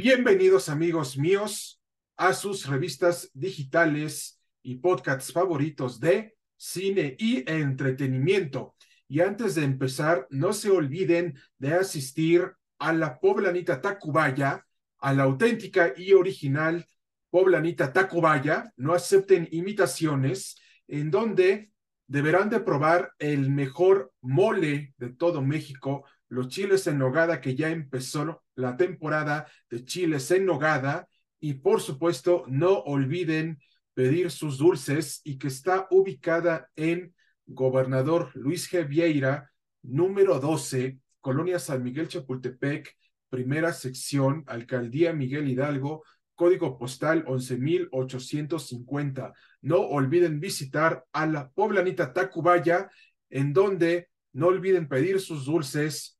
[0.00, 1.82] Bienvenidos amigos míos
[2.16, 8.76] a sus revistas digitales y podcasts favoritos de cine y entretenimiento.
[9.08, 14.64] Y antes de empezar, no se olviden de asistir a la poblanita Tacubaya,
[14.98, 16.86] a la auténtica y original
[17.28, 18.72] poblanita Tacubaya.
[18.76, 21.72] No acepten imitaciones, en donde
[22.06, 27.70] deberán de probar el mejor mole de todo México, los chiles en nogada que ya
[27.70, 31.08] empezó la temporada de chiles en nogada
[31.40, 33.60] y por supuesto no olviden
[33.94, 37.14] pedir sus dulces y que está ubicada en
[37.46, 38.86] Gobernador Luis G.
[38.86, 39.50] Vieira,
[39.82, 42.94] número 12, Colonia San Miguel Chapultepec,
[43.28, 46.02] primera sección, Alcaldía Miguel Hidalgo,
[46.34, 49.34] código postal 11850.
[49.62, 52.90] No olviden visitar a la poblanita Tacubaya,
[53.30, 56.17] en donde no olviden pedir sus dulces,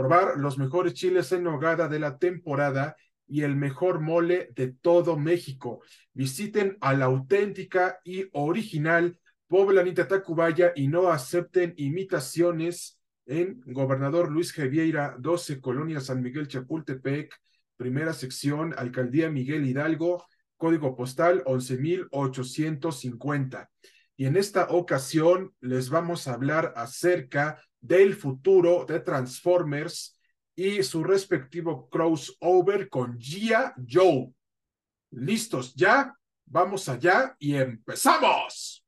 [0.00, 2.96] probar los mejores chiles en nogada de la temporada
[3.28, 5.82] y el mejor mole de todo México.
[6.14, 14.54] Visiten a la auténtica y original Poblanita Tacubaya y no acepten imitaciones en Gobernador Luis
[14.54, 17.34] Javieira, 12, Colonia San Miguel Chapultepec,
[17.76, 20.24] primera sección, Alcaldía Miguel Hidalgo,
[20.56, 23.70] código postal 11850.
[24.16, 30.18] Y en esta ocasión les vamos a hablar acerca del futuro de Transformers
[30.54, 34.32] y su respectivo crossover con Gia Joe.
[35.10, 36.14] ¿Listos ya?
[36.44, 38.84] Vamos allá y empezamos.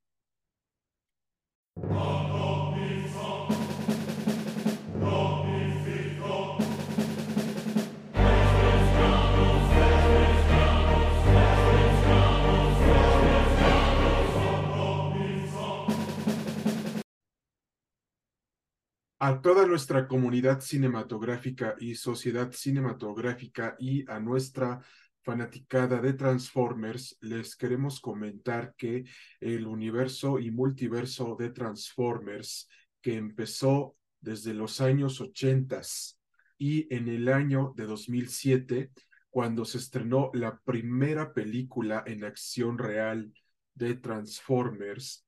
[19.25, 24.81] A toda nuestra comunidad cinematográfica y sociedad cinematográfica y a nuestra
[25.20, 29.05] fanaticada de Transformers, les queremos comentar que
[29.39, 32.69] el universo y multiverso de Transformers,
[33.00, 36.19] que empezó desde los años ochentas
[36.59, 38.91] y en el año de 2007,
[39.31, 43.33] cuando se estrenó la primera película en acción real
[43.72, 45.25] de Transformers,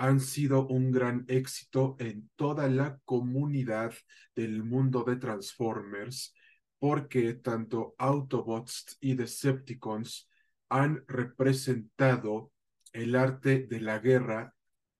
[0.00, 3.92] han sido un gran éxito en toda la comunidad
[4.34, 6.34] del mundo de Transformers,
[6.78, 10.26] porque tanto Autobots y Decepticons
[10.70, 12.50] han representado
[12.94, 14.54] el arte de la guerra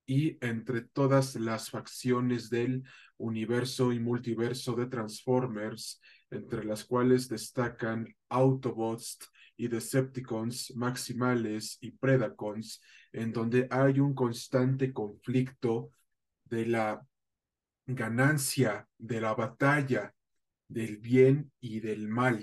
[0.05, 2.83] y entre todas las facciones del
[3.17, 5.99] universo y multiverso de Transformers,
[6.31, 9.19] entre las cuales destacan Autobots
[9.61, 12.81] y Decepticons, Maximales y Predacons,
[13.13, 15.91] en donde hay un constante conflicto
[16.45, 17.07] de la
[17.85, 20.15] ganancia, de la batalla,
[20.67, 22.43] del bien y del mal.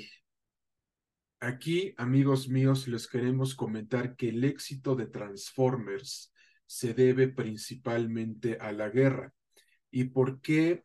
[1.39, 6.31] Aquí, amigos míos, les queremos comentar que el éxito de Transformers
[6.67, 9.34] se debe principalmente a la guerra.
[9.89, 10.84] ¿Y por qué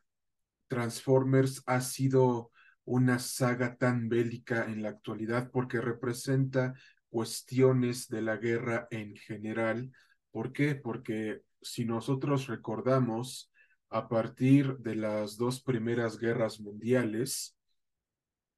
[0.69, 2.53] Transformers ha sido
[2.85, 5.51] una saga tan bélica en la actualidad?
[5.51, 6.75] Porque representa
[7.09, 9.91] cuestiones de la guerra en general.
[10.31, 10.75] ¿Por qué?
[10.75, 13.51] Porque si nosotros recordamos,
[13.91, 17.57] a partir de las dos primeras guerras mundiales,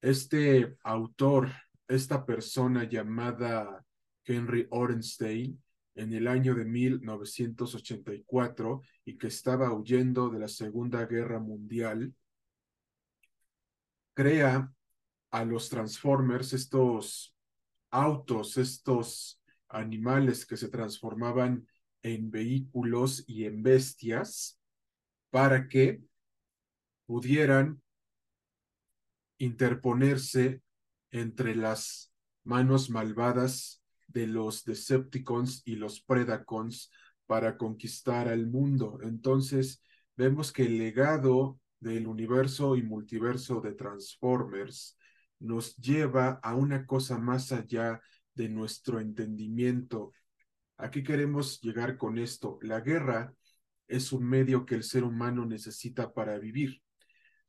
[0.01, 1.51] este autor,
[1.89, 3.85] esta persona llamada
[4.25, 5.61] Henry Orenstein,
[5.97, 12.13] en el año de 1984 y que estaba huyendo de la Segunda Guerra Mundial,
[14.15, 14.73] crea
[15.31, 17.35] a los Transformers, estos
[17.91, 21.67] autos, estos animales que se transformaban
[22.03, 24.61] en vehículos y en bestias
[25.31, 26.03] para que
[27.07, 27.83] pudieran
[29.39, 30.63] interponerse
[31.11, 32.13] entre las
[32.45, 36.91] manos malvadas de los Decepticons y los Predacons
[37.27, 38.99] para conquistar al mundo.
[39.03, 39.83] Entonces,
[40.17, 44.97] vemos que el legado del universo y multiverso de Transformers
[45.39, 48.01] nos lleva a una cosa más allá
[48.35, 50.13] de nuestro entendimiento.
[50.79, 52.59] Aquí queremos llegar con esto.
[52.63, 53.35] La guerra
[53.87, 56.83] es un medio que el ser humano necesita para vivir,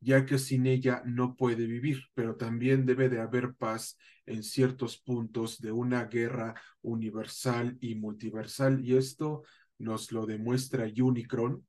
[0.01, 4.97] ya que sin ella no puede vivir, pero también debe de haber paz en ciertos
[4.97, 9.43] puntos de una guerra universal y multiversal, y esto
[9.77, 11.65] nos lo demuestra Unicron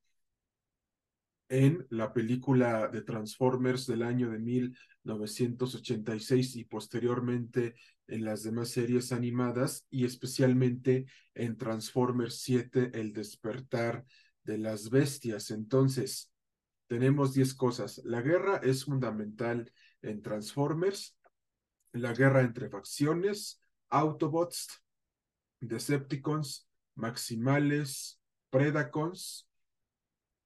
[1.49, 7.77] en la película de Transformers del año de 1986 y posteriormente
[8.09, 14.05] en las demás series animadas y especialmente en Transformers 7, El despertar
[14.45, 15.51] de las bestias.
[15.51, 16.31] Entonces,
[16.87, 18.01] tenemos 10 cosas.
[18.05, 19.73] La guerra es fundamental
[20.03, 21.17] en Transformers.
[21.93, 24.83] la guerra entre facciones, Autobots,
[25.61, 28.21] Decepticons, Maximales,
[28.51, 29.46] Predacons,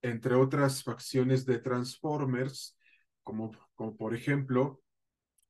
[0.02, 2.76] entre otras facciones de Transformers,
[3.22, 4.82] como, como por ejemplo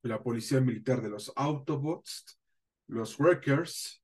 [0.03, 2.39] la policía militar de los Autobots,
[2.87, 4.03] los Wreckers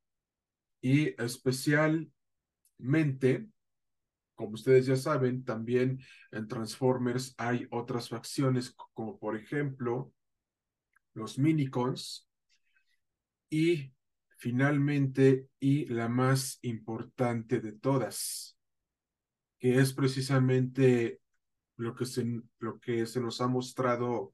[0.81, 3.47] y especialmente,
[4.35, 5.99] como ustedes ya saben, también
[6.31, 10.13] en Transformers hay otras facciones como por ejemplo
[11.13, 12.29] los Minicons
[13.49, 13.91] y
[14.37, 18.56] finalmente y la más importante de todas,
[19.59, 21.19] que es precisamente
[21.77, 22.25] lo que se,
[22.59, 24.33] lo que se nos ha mostrado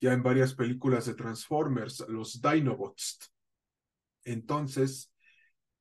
[0.00, 3.32] ya en varias películas de Transformers, los Dinobots.
[4.24, 5.12] Entonces,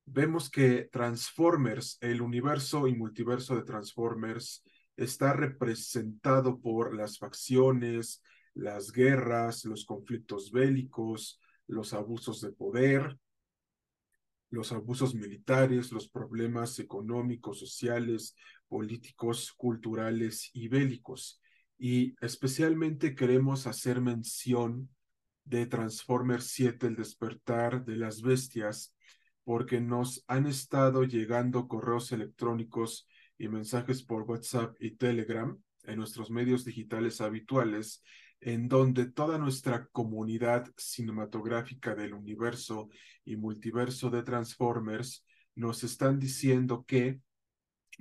[0.06, 4.64] vemos que Transformers, el universo y multiverso de Transformers,
[4.96, 8.22] está representado por las facciones,
[8.54, 13.18] las guerras, los conflictos bélicos, los abusos de poder,
[14.54, 18.36] los abusos militares, los problemas económicos, sociales,
[18.68, 21.42] políticos, culturales y bélicos.
[21.78, 24.90] Y especialmente queremos hacer mención
[25.44, 28.94] de Transformers 7, el despertar de las bestias,
[29.44, 33.08] porque nos han estado llegando correos electrónicos
[33.40, 38.04] y mensajes por WhatsApp y Telegram en nuestros medios digitales habituales
[38.46, 42.90] en donde toda nuestra comunidad cinematográfica del universo
[43.24, 45.26] y multiverso de Transformers
[45.56, 47.22] nos están diciendo que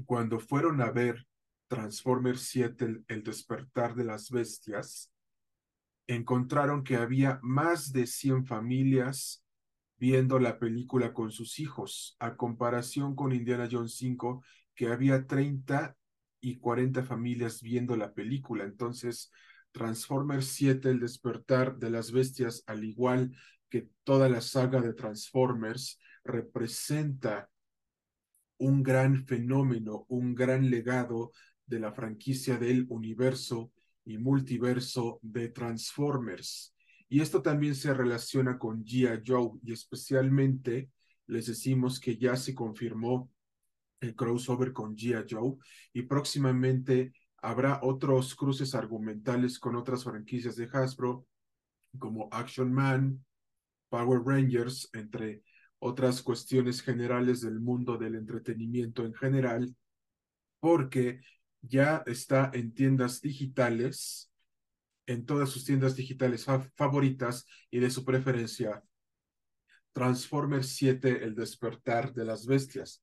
[0.04, 1.28] cuando fueron a ver
[1.68, 5.12] Transformers 7, el, despertar de las bestias,
[6.08, 9.44] encontraron que había más de 100 familias
[9.96, 14.42] viendo la película con sus hijos, a comparación con Indiana Jones 5,
[14.74, 15.96] que había 30
[16.40, 18.64] y 40 familias viendo la película.
[18.64, 19.30] Entonces,
[19.72, 23.34] Transformers 7, El despertar de las bestias, al igual
[23.68, 27.50] que toda la saga de Transformers, representa
[28.58, 31.32] un gran fenómeno, un gran legado
[31.66, 33.72] de la franquicia del universo
[34.04, 36.74] y multiverso de Transformers.
[37.08, 39.22] Y esto también se relaciona con G.I.
[39.26, 40.90] Joe y especialmente
[41.26, 43.30] les decimos que ya se confirmó
[44.00, 45.26] el crossover con G.I.
[45.28, 45.56] Joe
[45.92, 51.26] y próximamente Habrá otros cruces argumentales con otras franquicias de Hasbro,
[51.98, 53.24] como Action Man,
[53.88, 55.42] Power Rangers, entre
[55.80, 59.74] otras cuestiones generales del mundo del entretenimiento en general,
[60.60, 61.20] porque
[61.60, 64.30] ya está en tiendas digitales,
[65.06, 66.46] en todas sus tiendas digitales
[66.76, 68.82] favoritas y de su preferencia,
[69.92, 73.02] Transformers 7, El despertar de las bestias.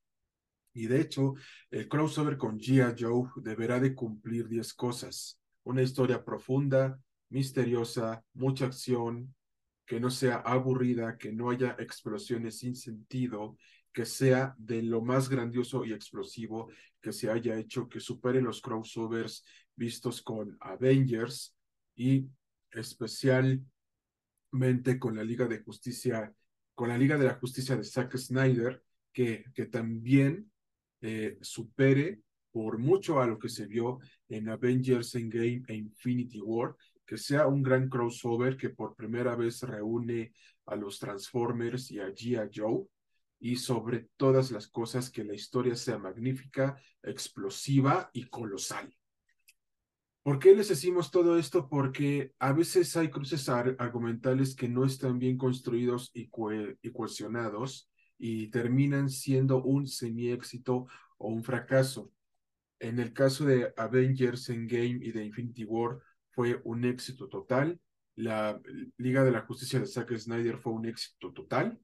[0.79, 1.33] Y de hecho,
[1.71, 2.95] el crossover con G.I.
[2.97, 5.37] Joe deberá de cumplir 10 cosas.
[5.63, 6.97] Una historia profunda,
[7.27, 9.35] misteriosa, mucha acción,
[9.85, 13.57] que no sea aburrida, que no haya explosiones sin sentido,
[13.91, 16.69] que sea de lo más grandioso y explosivo
[17.01, 19.43] que se haya hecho, que supere los crossovers
[19.75, 21.57] vistos con Avengers
[21.97, 22.29] y
[22.71, 23.67] especialmente
[24.97, 26.33] con la Liga de Justicia,
[26.73, 30.49] con la Liga de la Justicia de Zack Snyder, que, que también
[31.01, 36.75] eh, supere por mucho a lo que se vio en Avengers Endgame e Infinity War,
[37.05, 40.33] que sea un gran crossover que por primera vez reúne
[40.65, 42.49] a los Transformers y a G.I.
[42.53, 42.85] Joe,
[43.39, 48.93] y sobre todas las cosas que la historia sea magnífica, explosiva y colosal.
[50.21, 51.69] ¿Por qué les decimos todo esto?
[51.69, 56.29] Porque a veces hay cruces argumentales que no están bien construidos y,
[56.81, 57.89] y cohesionados
[58.19, 60.85] y terminan siendo un semi-éxito
[61.17, 62.11] o un fracaso.
[62.79, 65.99] En el caso de Avengers Endgame y de Infinity War
[66.31, 67.79] fue un éxito total.
[68.15, 68.61] La
[68.97, 71.79] Liga de la Justicia de Zack Snyder fue un éxito total.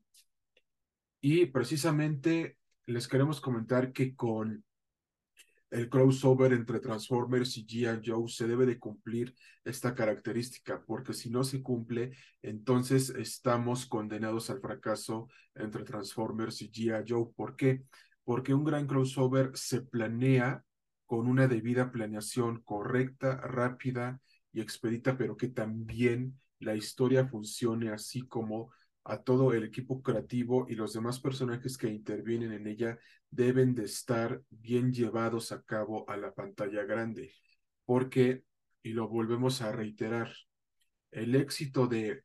[1.21, 4.63] Y precisamente les queremos comentar que con
[5.75, 8.01] el crossover entre Transformers y G.I.
[8.05, 14.49] Joe se debe de cumplir esta característica, porque si no se cumple, entonces estamos condenados
[14.49, 17.03] al fracaso entre Transformers y G.I.
[17.05, 17.27] Joe.
[17.35, 17.83] ¿Por qué?
[18.23, 20.63] Porque un gran crossover se planea
[21.05, 24.21] con una debida planeación correcta, rápida
[24.53, 28.71] y expedita, pero que también la historia funcione así como
[29.05, 33.85] a todo el equipo creativo y los demás personajes que intervienen en ella deben de
[33.85, 37.33] estar bien llevados a cabo a la pantalla grande,
[37.85, 38.43] porque,
[38.81, 40.33] y lo volvemos a reiterar,
[41.11, 42.23] el éxito de,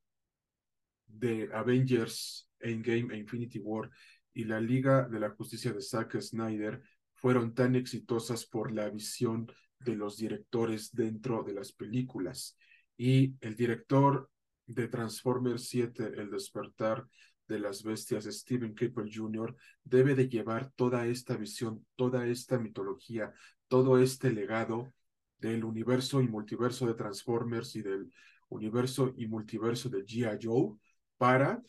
[1.06, 3.90] de Avengers Endgame e Infinity War
[4.32, 6.82] y la Liga de la Justicia de Zack Snyder
[7.14, 12.56] fueron tan exitosas por la visión de los directores dentro de las películas.
[12.96, 14.30] Y el director
[14.74, 17.06] de Transformers 7, El despertar
[17.48, 23.32] de las bestias Steven Caple Jr., debe de llevar toda esta visión, toda esta mitología,
[23.68, 24.92] todo este legado
[25.38, 28.12] del universo y multiverso de Transformers y del
[28.48, 30.38] universo y multiverso de G.I.
[30.40, 30.76] Joe
[31.16, 31.62] para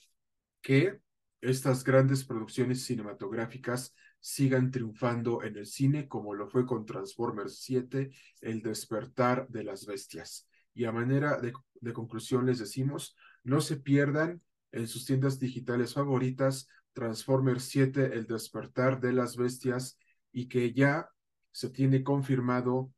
[0.61, 0.99] que
[1.41, 8.11] estas grandes producciones cinematográficas sigan triunfando en el cine como lo fue con Transformers 7,
[8.41, 10.47] El despertar de las bestias.
[10.73, 15.93] Y a manera de, de conclusión les decimos, no se pierdan en sus tiendas digitales
[15.93, 19.97] favoritas Transformers 7, El despertar de las bestias
[20.31, 21.09] y que ya
[21.51, 22.91] se tiene confirmado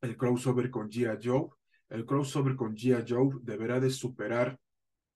[0.00, 1.18] el crossover con G.I.
[1.22, 1.48] Joe.
[1.88, 3.04] El crossover con G.I.
[3.06, 4.58] Joe deberá de superar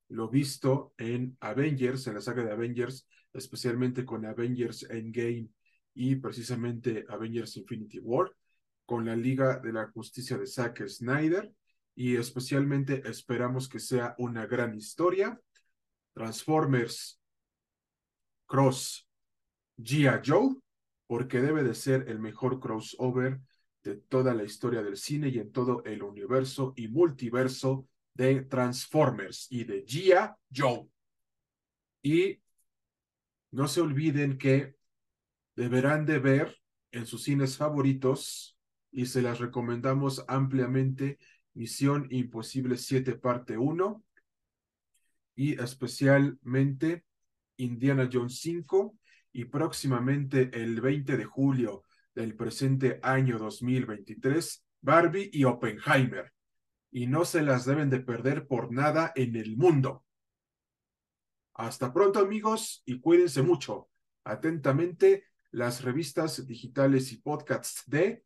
[0.08, 5.48] lo visto en Avengers, en la saga de Avengers, especialmente con Avengers Endgame
[5.94, 8.30] y precisamente Avengers Infinity War,
[8.84, 11.50] con la Liga de la Justicia de Zack Snyder
[11.94, 15.40] y especialmente esperamos que sea una gran historia.
[16.14, 17.20] Transformers
[18.46, 19.08] Cross
[19.78, 20.20] G.I.
[20.24, 20.56] Joe,
[21.06, 23.40] porque debe de ser el mejor crossover
[23.82, 29.46] de toda la historia del cine y en todo el universo y multiverso de Transformers
[29.50, 30.34] y de G.I.
[30.54, 30.88] Joe.
[32.02, 32.40] Y
[33.50, 34.76] no se olviden que
[35.56, 36.56] deberán de ver
[36.90, 38.58] en sus cines favoritos
[38.90, 41.18] y se las recomendamos ampliamente
[41.54, 44.02] Misión Imposible 7 parte 1
[45.34, 47.04] y especialmente
[47.56, 48.98] Indiana Jones 5
[49.32, 56.32] y próximamente el 20 de julio del presente año 2023, Barbie y Oppenheimer.
[56.90, 60.04] Y no se las deben de perder por nada en el mundo.
[61.54, 63.88] Hasta pronto amigos y cuídense mucho.
[64.24, 68.24] Atentamente, las revistas digitales y podcasts de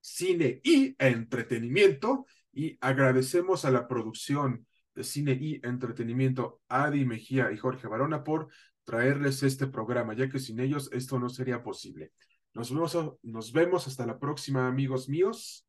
[0.00, 7.56] cine y entretenimiento y agradecemos a la producción de cine y entretenimiento Adi Mejía y
[7.56, 8.48] Jorge Barona por
[8.84, 12.12] traerles este programa, ya que sin ellos esto no sería posible.
[12.52, 15.66] Nos vemos, nos vemos hasta la próxima, amigos míos,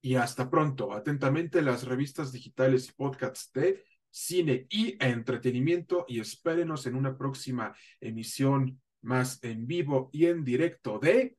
[0.00, 0.92] y hasta pronto.
[0.92, 7.74] Atentamente las revistas digitales y podcasts de cine y entretenimiento y espérenos en una próxima
[8.00, 11.35] emisión más en vivo y en directo de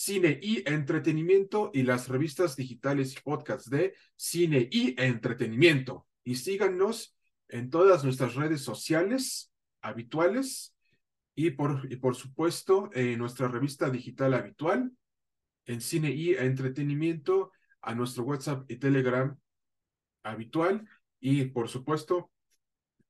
[0.00, 6.06] cine y entretenimiento y las revistas digitales y podcasts de cine y entretenimiento.
[6.24, 7.14] Y síganos
[7.48, 9.52] en todas nuestras redes sociales
[9.82, 10.74] habituales
[11.34, 14.90] y por, y por supuesto en nuestra revista digital habitual
[15.66, 17.52] en cine y entretenimiento
[17.82, 19.38] a nuestro WhatsApp y Telegram
[20.22, 20.88] habitual
[21.20, 22.30] y por supuesto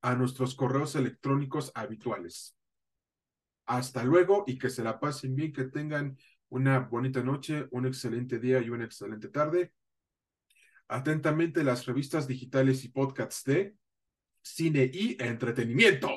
[0.03, 2.57] a nuestros correos electrónicos habituales.
[3.67, 6.19] Hasta luego y que se la pasen bien, que tengan
[6.51, 9.73] una bonita noche, un excelente día y una excelente tarde.
[10.89, 13.77] Atentamente las revistas digitales y podcasts de
[14.43, 16.11] cine y entretenimiento.